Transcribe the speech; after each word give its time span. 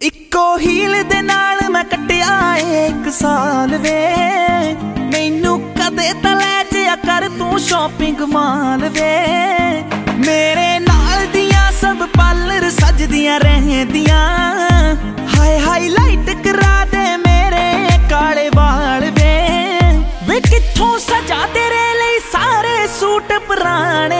ਇੱਕੋ 0.00 0.58
ਹੀਲ 0.58 1.02
ਦੇ 1.02 1.22
ਨਾਲ 1.22 1.68
ਮੈਂ 1.70 1.84
ਕੱਟਿਆ 1.84 2.56
ਇੱਕ 2.56 3.10
ਸਾਲ 3.12 3.76
ਵੇ। 3.76 3.96
ਮੈਨੂੰ 5.12 5.60
ਕਦੇ 5.60 6.12
ਤਾਂ 6.22 6.36
ਲੈ 6.36 6.64
ਜਿਆ 6.72 6.96
ਕਰ 6.96 7.28
ਤੂੰ 7.38 7.58
ਸ਼ਾਪਿੰਗ 7.58 8.20
ਮਾਲ 8.20 8.88
ਵੇ। 8.88 9.57
¡MARE! 23.78 24.17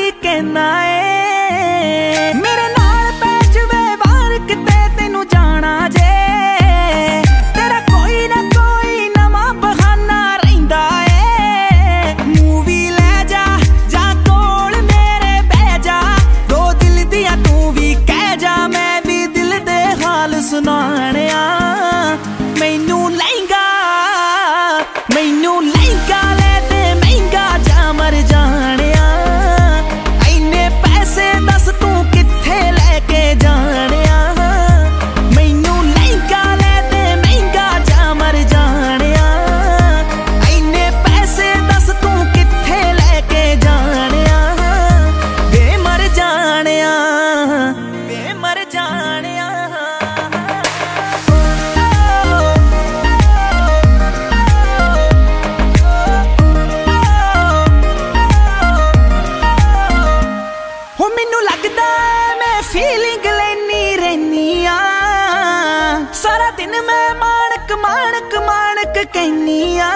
ਹੀ 0.00 0.10
ਕਹਿਣਾ 0.22 0.66
ਏ 0.86 2.32
ਮੇਰੇ 2.34 2.68
ਸਾਰਾ 66.12 66.50
ਦਿਨ 66.50 66.70
ਮੈਂ 66.82 67.14
ਮਾਣਕ 67.14 67.72
ਮਾਣਕ 67.72 68.34
ਮਾਣਕ 68.46 68.98
ਕਹਿਨੀ 69.12 69.78
ਆ। 69.78 69.90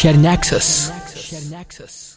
Sharing 0.00 0.22
Nexus. 0.22 2.09